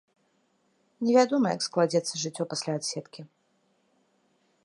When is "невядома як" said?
1.07-1.61